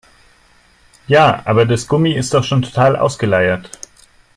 [1.05, 3.69] Ja, aber das Gummi ist doch schon total ausgeleiert.